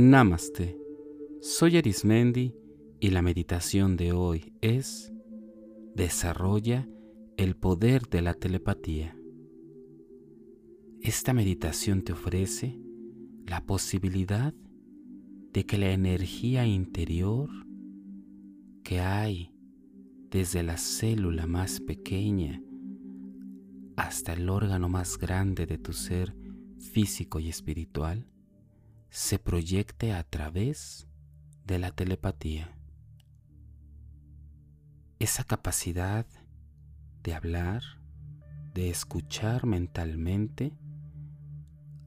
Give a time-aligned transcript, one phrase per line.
[0.00, 0.78] Namaste.
[1.40, 2.54] Soy Arismendi
[3.00, 5.12] y la meditación de hoy es
[5.96, 6.88] Desarrolla
[7.36, 9.18] el poder de la telepatía.
[11.00, 12.78] Esta meditación te ofrece
[13.44, 14.54] la posibilidad
[15.52, 17.50] de que la energía interior
[18.84, 19.52] que hay
[20.30, 22.62] desde la célula más pequeña
[23.96, 26.36] hasta el órgano más grande de tu ser
[26.78, 28.28] físico y espiritual
[29.10, 31.08] se proyecte a través
[31.64, 32.76] de la telepatía.
[35.18, 36.26] Esa capacidad
[37.22, 37.82] de hablar,
[38.74, 40.72] de escuchar mentalmente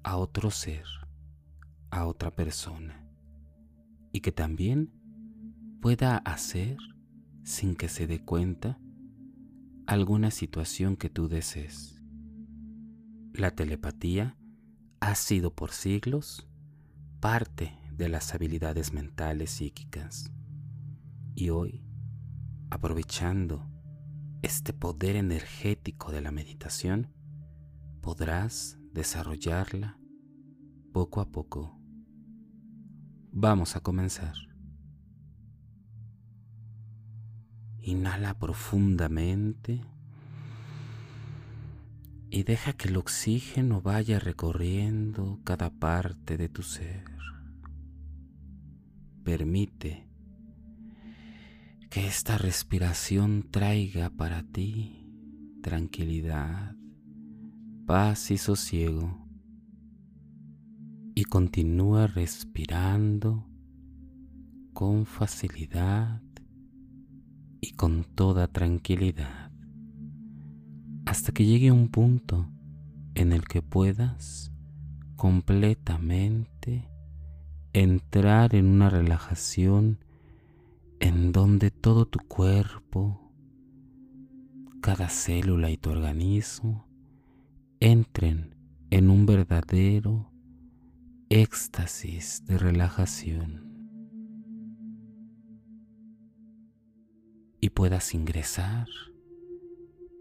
[0.03, 0.85] a otro ser,
[1.89, 3.05] a otra persona,
[4.13, 4.91] y que también
[5.81, 6.77] pueda hacer,
[7.43, 8.79] sin que se dé cuenta,
[9.87, 12.01] alguna situación que tú desees.
[13.33, 14.37] La telepatía
[14.99, 16.47] ha sido por siglos
[17.21, 20.31] parte de las habilidades mentales psíquicas.
[21.35, 21.85] Y hoy,
[22.71, 23.69] aprovechando
[24.41, 27.13] este poder energético de la meditación,
[28.01, 29.99] podrás desarrollarla
[30.91, 31.79] poco a poco.
[33.31, 34.33] Vamos a comenzar.
[37.77, 39.85] Inhala profundamente
[42.33, 47.03] y deja que el oxígeno vaya recorriendo cada parte de tu ser.
[49.25, 50.07] Permite
[51.89, 55.05] que esta respiración traiga para ti
[55.61, 56.73] tranquilidad,
[57.85, 59.27] paz y sosiego.
[61.13, 63.45] Y continúa respirando
[64.71, 66.21] con facilidad
[67.59, 69.40] y con toda tranquilidad
[71.11, 72.49] hasta que llegue un punto
[73.15, 74.49] en el que puedas
[75.17, 76.87] completamente
[77.73, 79.99] entrar en una relajación
[81.01, 83.29] en donde todo tu cuerpo,
[84.79, 86.87] cada célula y tu organismo
[87.81, 88.55] entren
[88.89, 90.31] en un verdadero
[91.27, 93.69] éxtasis de relajación
[97.59, 98.87] y puedas ingresar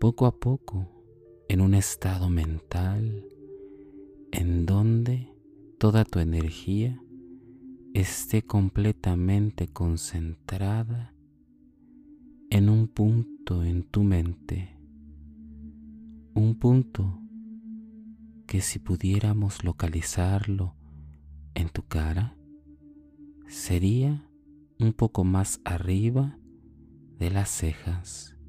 [0.01, 0.89] poco a poco
[1.51, 3.23] en un estado mental
[4.33, 5.29] en donde
[5.77, 6.99] toda tu energía
[7.93, 11.13] esté completamente concentrada
[12.49, 14.75] en un punto en tu mente,
[16.33, 17.21] un punto
[18.47, 20.77] que si pudiéramos localizarlo
[21.53, 22.39] en tu cara,
[23.49, 24.27] sería
[24.79, 26.39] un poco más arriba
[27.19, 28.40] de las cejas,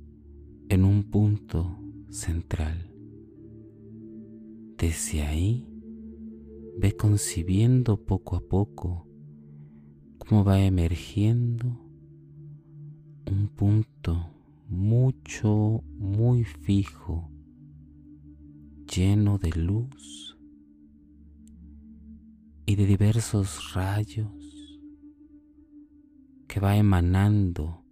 [0.71, 1.77] en un punto
[2.11, 2.95] central.
[4.77, 5.67] Desde ahí,
[6.77, 9.05] ve concibiendo poco a poco
[10.17, 11.67] cómo va emergiendo
[13.29, 14.33] un punto
[14.69, 17.29] mucho, muy fijo,
[18.95, 20.37] lleno de luz
[22.65, 24.79] y de diversos rayos
[26.47, 27.83] que va emanando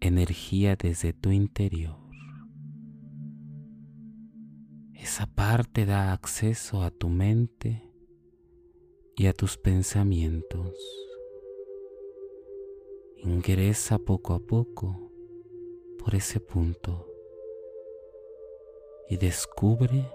[0.00, 2.09] energía desde tu interior.
[5.02, 7.82] Esa parte da acceso a tu mente
[9.16, 10.76] y a tus pensamientos.
[13.16, 15.10] Ingresa poco a poco
[15.98, 17.06] por ese punto
[19.08, 20.06] y descubre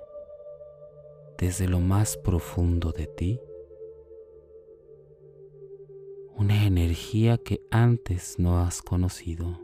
[1.40, 3.42] desde lo más profundo de ti
[6.38, 9.60] una energía que antes no has conocido,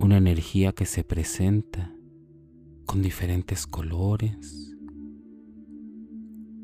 [0.00, 1.96] una energía que se presenta
[2.86, 4.76] con diferentes colores,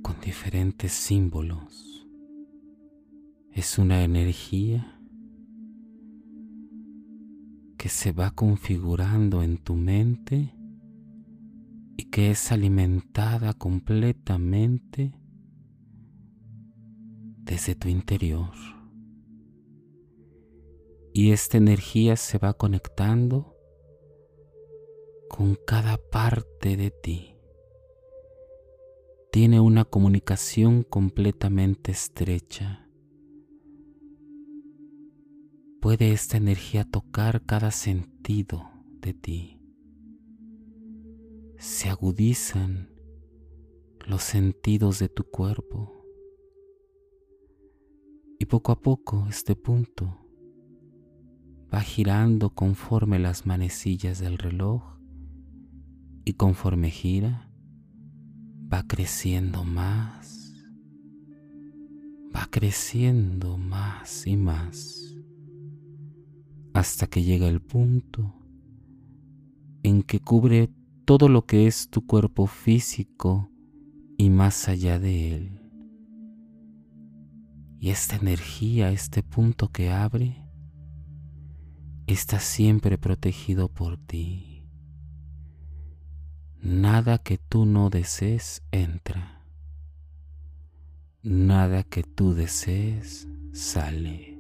[0.03, 1.89] con diferentes símbolos
[3.59, 5.01] es una energía
[7.77, 10.55] que se va configurando en tu mente
[11.97, 15.13] y que es alimentada completamente
[17.43, 18.53] desde tu interior.
[21.13, 23.57] Y esta energía se va conectando
[25.29, 27.35] con cada parte de ti.
[29.31, 32.89] Tiene una comunicación completamente estrecha
[35.81, 38.69] puede esta energía tocar cada sentido
[39.01, 39.61] de ti.
[41.57, 42.91] Se agudizan
[44.07, 46.05] los sentidos de tu cuerpo.
[48.39, 50.19] Y poco a poco este punto
[51.73, 54.98] va girando conforme las manecillas del reloj
[56.29, 57.49] y conforme gira
[58.71, 60.63] va creciendo más,
[62.37, 65.17] va creciendo más y más
[66.75, 68.35] hasta que llega el punto
[69.83, 70.69] en que cubre
[71.07, 73.51] todo lo que es tu cuerpo físico
[74.19, 75.61] y más allá de él.
[77.81, 80.45] Y esta energía, este punto que abre,
[82.07, 84.58] está siempre protegido por ti.
[86.61, 89.45] Nada que tú no desees entra.
[91.23, 94.39] Nada que tú desees sale.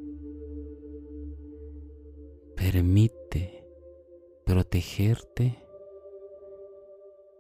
[2.57, 3.65] Permite
[4.45, 5.63] protegerte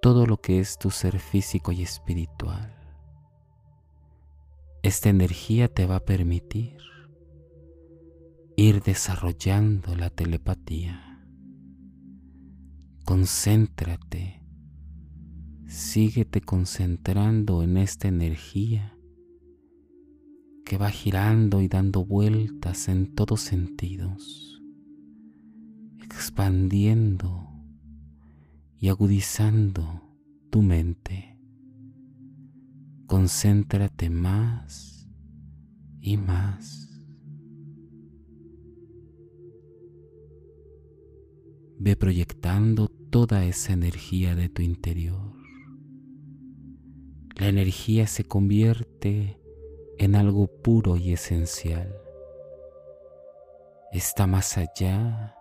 [0.00, 2.75] todo lo que es tu ser físico y espiritual.
[4.82, 6.78] Esta energía te va a permitir
[8.56, 11.25] ir desarrollando la telepatía.
[13.04, 14.38] Concéntrate,
[15.69, 18.99] síguete concentrando en esta energía
[20.65, 24.61] que va girando y dando vueltas en todos sentidos,
[26.03, 27.49] expandiendo
[28.79, 30.03] y agudizando
[30.50, 31.38] tu mente
[33.09, 35.09] concéntrate más
[35.99, 37.00] y más.
[41.79, 45.38] Ve proyectando toda esa energía de tu interior.
[47.38, 49.40] La energía se convierte
[49.96, 51.96] en algo puro y esencial.
[53.93, 55.37] Está más allá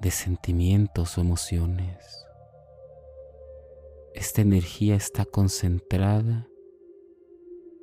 [0.00, 2.24] de sentimientos o emociones.
[4.14, 6.46] Esta energía está concentrada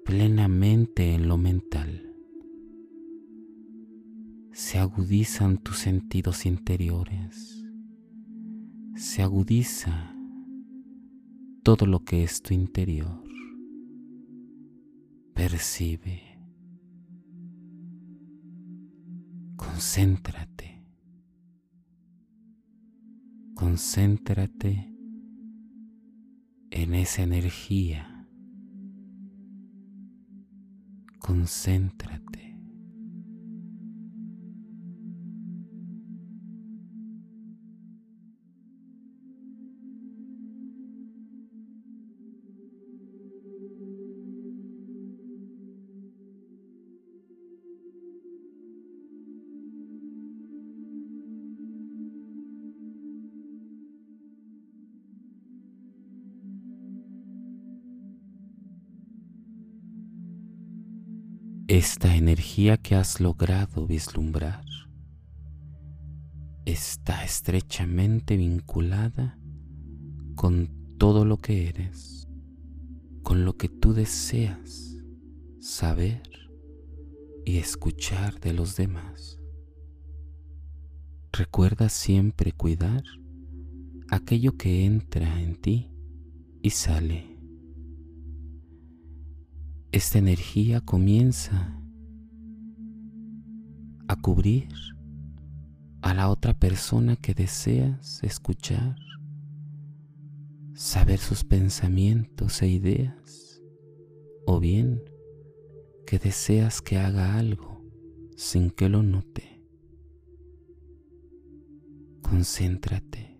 [0.05, 2.15] plenamente en lo mental.
[4.53, 7.61] Se agudizan tus sentidos interiores.
[8.95, 10.14] Se agudiza
[11.65, 13.23] todo lo que es tu interior.
[15.33, 16.21] Percibe.
[19.57, 20.85] Concéntrate.
[23.55, 24.95] Concéntrate
[26.69, 28.27] en esa energía.
[31.17, 32.54] Concéntrate.
[61.75, 64.63] Esta energía que has logrado vislumbrar
[66.63, 69.37] está estrechamente vinculada
[70.35, 72.29] con todo lo que eres,
[73.23, 74.95] con lo que tú deseas
[75.59, 76.23] saber
[77.43, 79.37] y escuchar de los demás.
[81.33, 83.03] Recuerda siempre cuidar
[84.09, 85.91] aquello que entra en ti
[86.61, 87.34] y sale
[89.95, 91.81] esta energía comienza
[94.09, 94.67] a cubrir
[96.01, 98.97] a la otra persona que deseas escuchar,
[100.73, 103.61] saber sus pensamientos e ideas,
[104.45, 105.01] o bien
[106.05, 107.81] que deseas que haga algo
[108.35, 109.63] sin que lo note.
[112.21, 113.39] Concéntrate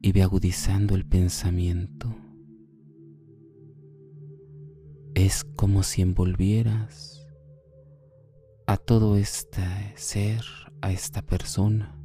[0.00, 2.19] y ve agudizando el pensamiento
[5.30, 7.24] es como si envolvieras
[8.66, 9.62] a todo este
[9.94, 10.42] ser,
[10.80, 11.96] a esta persona,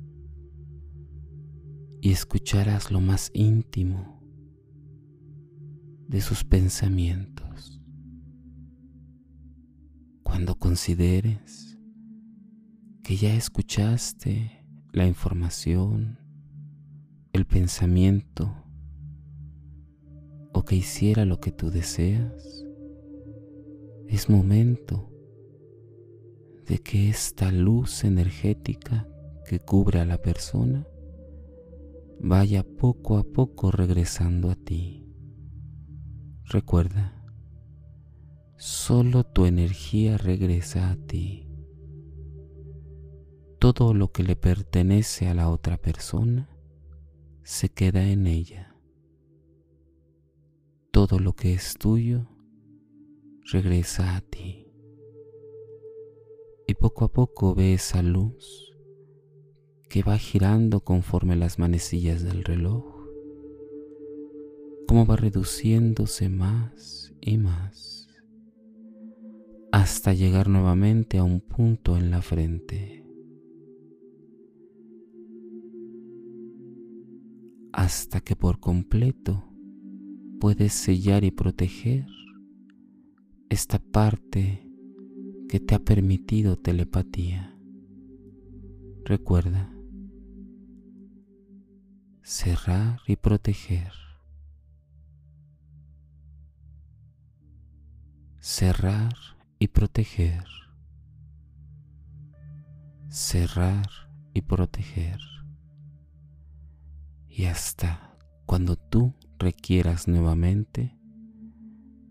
[2.02, 4.22] y escucharas lo más íntimo
[6.08, 7.82] de sus pensamientos.
[10.22, 11.80] Cuando consideres
[13.02, 16.20] que ya escuchaste la información,
[17.34, 18.56] el pensamiento,
[20.54, 22.65] o que hiciera lo que tú deseas,
[24.08, 25.10] es momento
[26.68, 29.08] de que esta luz energética
[29.46, 30.88] que cubre a la persona
[32.20, 35.06] vaya poco a poco regresando a ti.
[36.46, 37.26] Recuerda,
[38.58, 41.48] solo tu energía regresa a ti.
[43.60, 46.50] Todo lo que le pertenece a la otra persona
[47.44, 48.76] se queda en ella.
[50.92, 52.28] Todo lo que es tuyo
[53.52, 54.68] regresa a ti.
[56.68, 58.74] Y poco a poco ve esa luz
[59.90, 62.84] que va girando conforme las manecillas del reloj,
[64.88, 67.96] cómo va reduciéndose más y más
[69.76, 73.06] hasta llegar nuevamente a un punto en la frente.
[77.74, 79.44] Hasta que por completo
[80.40, 82.06] puedes sellar y proteger
[83.50, 84.68] esta parte
[85.48, 87.58] que te ha permitido telepatía.
[89.04, 89.72] Recuerda,
[92.24, 93.92] cerrar y proteger.
[98.40, 99.14] Cerrar
[99.60, 100.44] y proteger.
[103.10, 103.88] Cerrar
[104.34, 105.20] y proteger.
[107.28, 110.98] Y hasta cuando tú requieras nuevamente,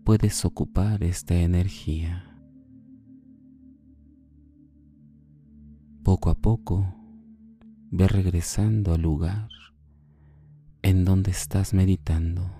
[0.05, 2.39] puedes ocupar esta energía.
[6.03, 6.95] Poco a poco,
[7.89, 9.49] ve regresando al lugar
[10.83, 12.51] en donde estás meditando.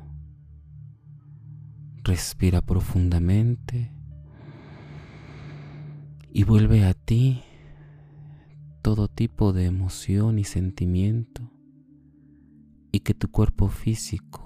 [2.04, 3.92] Respira profundamente
[6.34, 7.44] y vuelve a ti
[8.82, 11.52] todo tipo de emoción y sentimiento
[12.92, 14.45] y que tu cuerpo físico,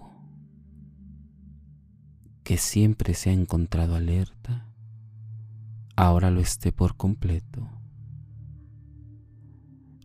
[2.49, 4.65] que siempre se ha encontrado alerta,
[5.95, 7.69] ahora lo esté por completo.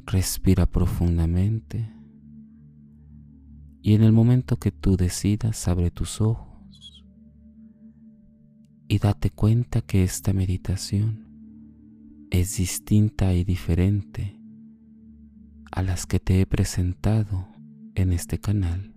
[0.05, 1.91] Respira profundamente
[3.81, 7.03] y en el momento que tú decidas, abre tus ojos
[8.89, 14.39] y date cuenta que esta meditación es distinta y diferente
[15.73, 17.49] a las que te he presentado
[17.95, 18.94] en este canal.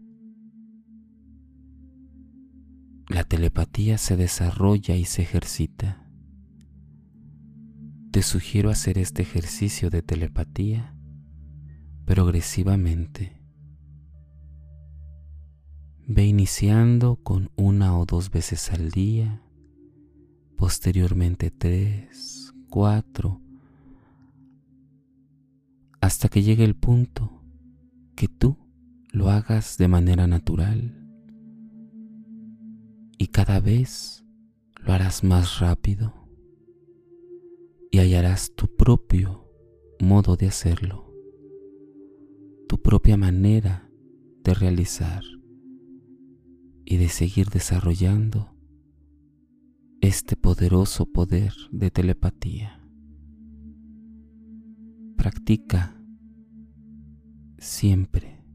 [3.07, 6.09] La telepatía se desarrolla y se ejercita.
[8.11, 10.93] Te sugiero hacer este ejercicio de telepatía
[12.05, 13.37] progresivamente
[16.09, 19.41] Ve iniciando con una o dos veces al día,
[20.55, 23.41] posteriormente tres, cuatro,
[25.99, 27.43] hasta que llegue el punto
[28.15, 28.55] que tú
[29.11, 31.06] lo hagas de manera natural
[33.17, 34.23] y cada vez
[34.85, 36.13] lo harás más rápido
[37.91, 39.49] y hallarás tu propio
[39.99, 41.11] modo de hacerlo,
[42.67, 43.89] tu propia manera
[44.43, 45.23] de realizar
[46.85, 48.55] y de seguir desarrollando
[50.01, 52.87] este poderoso poder de telepatía.
[55.17, 55.99] Practica
[57.57, 58.45] siempre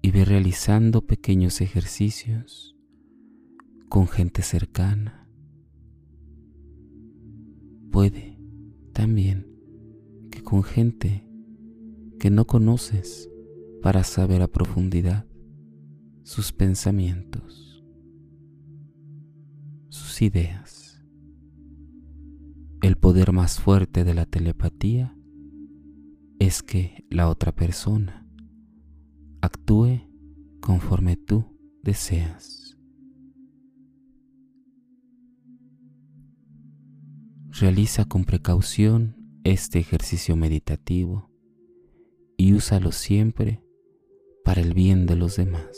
[0.00, 2.75] y ve realizando pequeños ejercicios
[3.88, 5.28] con gente cercana.
[7.90, 8.38] Puede
[8.92, 9.46] también
[10.30, 11.26] que con gente
[12.18, 13.30] que no conoces
[13.82, 15.26] para saber a profundidad
[16.24, 17.84] sus pensamientos,
[19.88, 21.04] sus ideas.
[22.82, 25.16] El poder más fuerte de la telepatía
[26.38, 28.26] es que la otra persona
[29.40, 30.00] actúe
[30.60, 32.65] conforme tú deseas.
[37.58, 41.30] Realiza con precaución este ejercicio meditativo
[42.36, 43.62] y úsalo siempre
[44.44, 45.74] para el bien de los demás.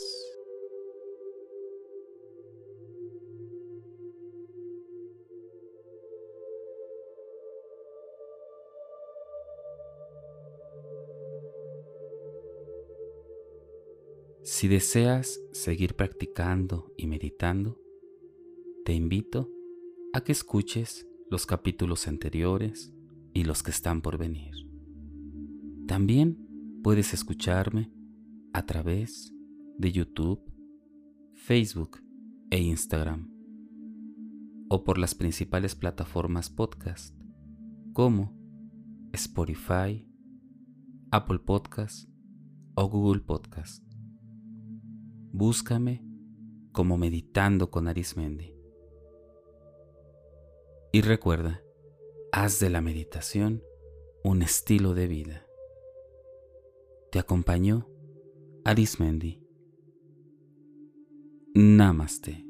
[14.43, 17.79] Si deseas seguir practicando y meditando,
[18.83, 19.49] te invito
[20.11, 22.93] a que escuches los capítulos anteriores
[23.33, 24.53] y los que están por venir.
[25.87, 27.91] También puedes escucharme
[28.53, 29.33] a través
[29.77, 30.41] de YouTube,
[31.35, 31.99] Facebook
[32.49, 33.31] e Instagram
[34.69, 37.15] o por las principales plataformas podcast
[37.93, 38.37] como
[39.13, 40.07] Spotify,
[41.11, 42.07] Apple Podcast
[42.75, 43.89] o Google Podcast
[45.31, 46.03] búscame
[46.71, 48.58] como meditando con Arismendi.
[50.91, 51.61] Y recuerda,
[52.31, 53.63] haz de la meditación
[54.23, 55.45] un estilo de vida.
[57.11, 57.87] Te acompañó
[58.65, 59.41] Arismendi.
[61.53, 62.48] Namaste.